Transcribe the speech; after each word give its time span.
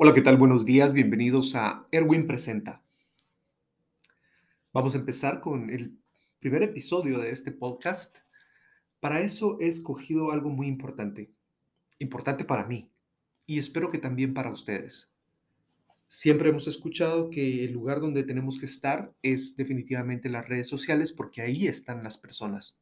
Hola, 0.00 0.14
¿qué 0.14 0.22
tal? 0.22 0.36
Buenos 0.36 0.64
días, 0.64 0.92
bienvenidos 0.92 1.56
a 1.56 1.88
Erwin 1.90 2.28
Presenta. 2.28 2.84
Vamos 4.72 4.94
a 4.94 4.98
empezar 4.98 5.40
con 5.40 5.70
el 5.70 5.98
primer 6.38 6.62
episodio 6.62 7.18
de 7.18 7.32
este 7.32 7.50
podcast. 7.50 8.18
Para 9.00 9.22
eso 9.22 9.58
he 9.60 9.66
escogido 9.66 10.30
algo 10.30 10.50
muy 10.50 10.68
importante, 10.68 11.32
importante 11.98 12.44
para 12.44 12.64
mí 12.64 12.88
y 13.44 13.58
espero 13.58 13.90
que 13.90 13.98
también 13.98 14.34
para 14.34 14.52
ustedes. 14.52 15.12
Siempre 16.06 16.50
hemos 16.50 16.68
escuchado 16.68 17.28
que 17.28 17.64
el 17.64 17.72
lugar 17.72 18.00
donde 18.00 18.22
tenemos 18.22 18.56
que 18.60 18.66
estar 18.66 19.12
es 19.20 19.56
definitivamente 19.56 20.28
las 20.28 20.48
redes 20.48 20.68
sociales 20.68 21.10
porque 21.12 21.42
ahí 21.42 21.66
están 21.66 22.04
las 22.04 22.18
personas. 22.18 22.80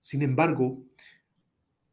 Sin 0.00 0.22
embargo, 0.22 0.82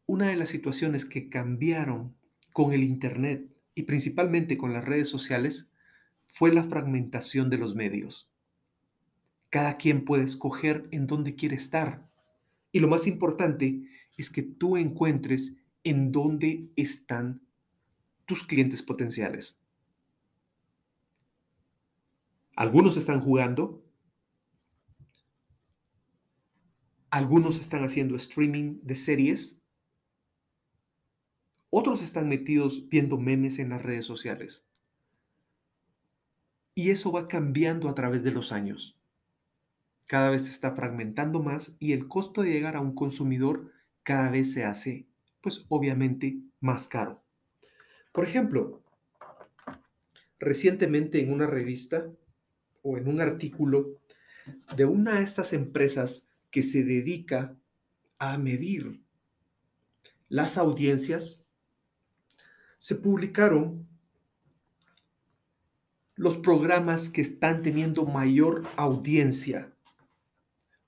una 0.07 0.29
de 0.29 0.37
las 0.37 0.49
situaciones 0.49 1.05
que 1.05 1.29
cambiaron 1.29 2.15
con 2.53 2.71
el 2.71 2.83
Internet 2.83 3.49
y 3.75 3.83
principalmente 3.83 4.57
con 4.57 4.71
las 4.71 4.85
redes 4.85 5.09
sociales 5.09 5.71
fue 6.27 6.53
la 6.53 6.63
fragmentación 6.63 7.49
de 7.49 7.57
los 7.57 7.75
medios. 7.75 8.29
Cada 9.49 9.77
quien 9.77 10.05
puede 10.05 10.23
escoger 10.23 10.87
en 10.91 11.05
dónde 11.05 11.35
quiere 11.35 11.55
estar. 11.55 12.07
Y 12.71 12.79
lo 12.79 12.87
más 12.87 13.05
importante 13.05 13.87
es 14.17 14.29
que 14.29 14.41
tú 14.41 14.77
encuentres 14.77 15.55
en 15.83 16.11
dónde 16.11 16.71
están 16.75 17.41
tus 18.25 18.43
clientes 18.43 18.81
potenciales. 18.81 19.59
Algunos 22.55 22.97
están 22.97 23.19
jugando, 23.19 23.83
algunos 27.09 27.59
están 27.59 27.83
haciendo 27.83 28.15
streaming 28.15 28.79
de 28.83 28.95
series, 28.95 29.62
otros 31.75 32.03
están 32.03 32.29
metidos 32.29 32.87
viendo 32.87 33.17
memes 33.17 33.57
en 33.57 33.69
las 33.69 33.81
redes 33.81 34.05
sociales. 34.05 34.63
Y 36.75 36.91
eso 36.91 37.11
va 37.11 37.27
cambiando 37.27 37.89
a 37.89 37.95
través 37.95 38.23
de 38.23 38.29
los 38.29 38.51
años. 38.51 38.95
Cada 40.05 40.29
vez 40.29 40.45
se 40.45 40.51
está 40.51 40.73
fragmentando 40.73 41.41
más 41.41 41.75
y 41.79 41.93
el 41.93 42.07
costo 42.07 42.43
de 42.43 42.51
llegar 42.51 42.75
a 42.75 42.81
un 42.81 42.93
consumidor 42.93 43.71
cada 44.03 44.29
vez 44.29 44.53
se 44.53 44.65
hace, 44.65 45.07
pues 45.41 45.65
obviamente, 45.67 46.37
más 46.59 46.87
caro. 46.87 47.23
Por 48.11 48.25
ejemplo, 48.25 48.83
recientemente 50.37 51.21
en 51.21 51.33
una 51.33 51.47
revista 51.47 52.05
o 52.83 52.99
en 52.99 53.07
un 53.07 53.19
artículo 53.19 53.97
de 54.77 54.85
una 54.85 55.15
de 55.15 55.23
estas 55.23 55.53
empresas 55.53 56.29
que 56.51 56.61
se 56.61 56.83
dedica 56.83 57.55
a 58.19 58.37
medir 58.37 59.01
las 60.29 60.59
audiencias 60.59 61.42
se 62.83 62.95
publicaron 62.95 63.87
los 66.15 66.35
programas 66.35 67.09
que 67.09 67.21
están 67.21 67.61
teniendo 67.61 68.03
mayor 68.03 68.67
audiencia, 68.75 69.73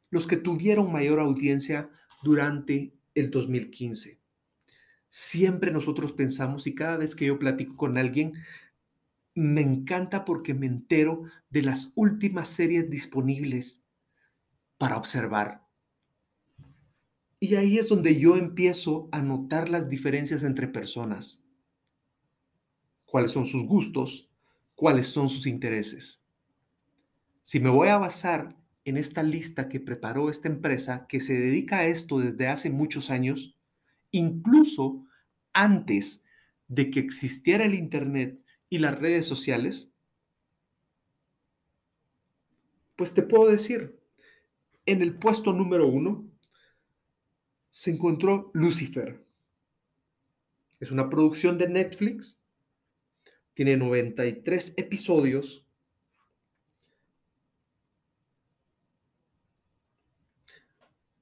los 0.10 0.28
que 0.28 0.36
tuvieron 0.36 0.92
mayor 0.92 1.22
audiencia 1.22 1.90
durante 2.22 2.94
el 3.14 3.32
2015. 3.32 4.20
Siempre 5.08 5.72
nosotros 5.72 6.12
pensamos 6.12 6.68
y 6.68 6.76
cada 6.76 6.98
vez 6.98 7.16
que 7.16 7.28
yo 7.28 7.40
platico 7.40 7.78
con 7.78 7.98
alguien, 7.98 8.34
me 9.34 9.62
encanta 9.62 10.26
porque 10.26 10.54
me 10.54 10.68
entero 10.68 11.24
de 11.50 11.62
las 11.62 11.94
últimas 11.96 12.50
series 12.50 12.90
disponibles 12.90 13.86
para 14.78 14.98
observar. 14.98 15.66
Y 17.40 17.56
ahí 17.56 17.78
es 17.78 17.88
donde 17.88 18.20
yo 18.20 18.36
empiezo 18.36 19.08
a 19.14 19.22
notar 19.22 19.70
las 19.70 19.88
diferencias 19.88 20.44
entre 20.44 20.68
personas 20.68 21.45
cuáles 23.16 23.32
son 23.32 23.46
sus 23.46 23.64
gustos, 23.64 24.30
cuáles 24.76 25.08
son 25.08 25.30
sus 25.30 25.48
intereses. 25.48 26.22
Si 27.44 27.62
me 27.62 27.70
voy 27.70 27.88
a 27.88 27.98
basar 27.98 28.58
en 28.84 28.98
esta 28.98 29.24
lista 29.24 29.70
que 29.70 29.80
preparó 29.80 30.30
esta 30.30 30.50
empresa 30.50 31.08
que 31.08 31.22
se 31.22 31.34
dedica 31.34 31.78
a 31.78 31.86
esto 31.88 32.20
desde 32.20 32.50
hace 32.50 32.70
muchos 32.70 33.10
años, 33.10 33.56
incluso 34.12 35.08
antes 35.54 36.26
de 36.68 36.92
que 36.92 37.00
existiera 37.00 37.64
el 37.64 37.76
Internet 37.76 38.44
y 38.70 38.80
las 38.80 39.00
redes 39.00 39.26
sociales, 39.26 39.96
pues 42.98 43.14
te 43.14 43.22
puedo 43.22 43.50
decir, 43.50 43.98
en 44.86 45.02
el 45.02 45.18
puesto 45.18 45.54
número 45.54 45.88
uno 45.88 46.30
se 47.72 47.92
encontró 47.92 48.52
Lucifer. 48.54 49.26
Es 50.82 50.92
una 50.92 51.10
producción 51.10 51.58
de 51.58 51.70
Netflix 51.70 52.42
tiene 53.56 53.78
93 53.78 54.74
episodios. 54.78 55.66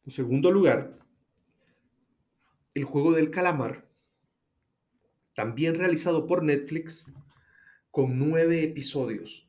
En 0.04 0.12
segundo 0.12 0.52
lugar, 0.52 1.00
El 2.74 2.86
juego 2.86 3.14
del 3.14 3.30
calamar, 3.30 3.88
también 5.36 5.76
realizado 5.76 6.26
por 6.26 6.44
Netflix, 6.44 7.06
con 7.92 8.18
nueve 8.18 8.64
episodios. 8.64 9.48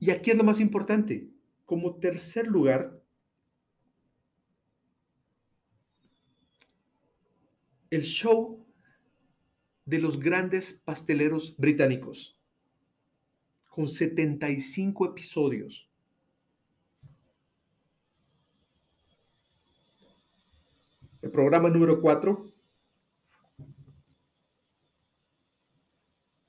Y 0.00 0.10
aquí 0.10 0.30
es 0.30 0.38
lo 0.38 0.44
más 0.44 0.58
importante. 0.58 1.28
Como 1.66 1.96
tercer 1.96 2.46
lugar, 2.46 3.02
el 7.90 8.02
show 8.02 8.65
de 9.86 10.00
los 10.00 10.18
grandes 10.18 10.72
pasteleros 10.72 11.56
británicos, 11.56 12.36
con 13.68 13.88
75 13.88 15.06
episodios. 15.06 15.88
El 21.22 21.30
programa 21.30 21.70
número 21.70 22.00
4, 22.00 22.52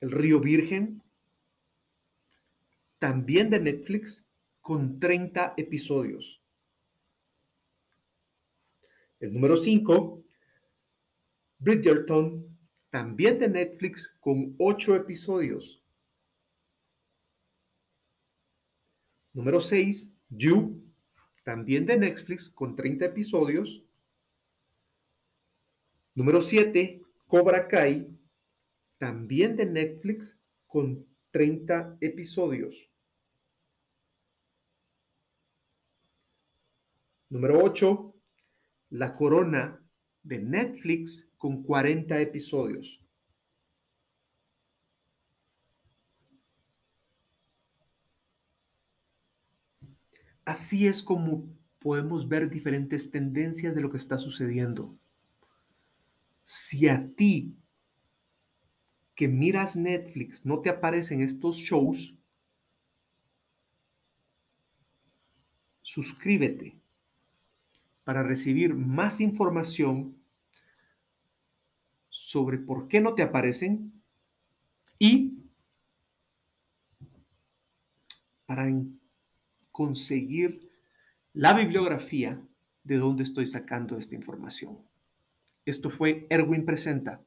El 0.00 0.10
Río 0.10 0.40
Virgen, 0.40 1.02
también 2.98 3.50
de 3.50 3.60
Netflix, 3.60 4.26
con 4.60 4.98
30 4.98 5.54
episodios. 5.56 6.42
El 9.20 9.32
número 9.32 9.56
5, 9.56 10.24
Bridgerton, 11.58 12.57
también 12.90 13.38
de 13.38 13.48
Netflix, 13.48 14.16
con 14.20 14.54
ocho 14.58 14.94
episodios. 14.94 15.82
Número 19.32 19.60
6, 19.60 20.14
You, 20.30 20.82
también 21.44 21.86
de 21.86 21.96
Netflix, 21.98 22.50
con 22.50 22.74
30 22.74 23.04
episodios. 23.06 23.84
Número 26.14 26.40
7, 26.40 27.02
Cobra 27.26 27.68
Kai, 27.68 28.08
también 28.98 29.54
de 29.54 29.66
Netflix, 29.66 30.38
con 30.66 31.06
30 31.30 31.98
episodios. 32.00 32.90
Número 37.28 37.62
8, 37.62 38.14
La 38.90 39.12
Corona 39.12 39.80
de 40.22 40.38
Netflix 40.40 41.27
con 41.38 41.62
40 41.62 42.20
episodios. 42.20 43.00
Así 50.44 50.86
es 50.86 51.02
como 51.02 51.46
podemos 51.78 52.28
ver 52.28 52.50
diferentes 52.50 53.10
tendencias 53.10 53.74
de 53.74 53.80
lo 53.80 53.90
que 53.90 53.98
está 53.98 54.18
sucediendo. 54.18 54.98
Si 56.44 56.88
a 56.88 57.06
ti 57.14 57.54
que 59.14 59.28
miras 59.28 59.76
Netflix 59.76 60.46
no 60.46 60.60
te 60.60 60.70
aparecen 60.70 61.20
estos 61.20 61.56
shows, 61.56 62.14
suscríbete 65.82 66.78
para 68.04 68.22
recibir 68.22 68.74
más 68.74 69.20
información 69.20 70.17
sobre 72.28 72.58
por 72.58 72.88
qué 72.88 73.00
no 73.00 73.14
te 73.14 73.22
aparecen 73.22 73.90
y 74.98 75.38
para 78.44 78.70
conseguir 79.72 80.70
la 81.32 81.54
bibliografía 81.54 82.38
de 82.84 82.98
dónde 82.98 83.22
estoy 83.22 83.46
sacando 83.46 83.96
esta 83.96 84.14
información. 84.14 84.76
Esto 85.64 85.88
fue 85.88 86.26
Erwin 86.28 86.66
Presenta. 86.66 87.22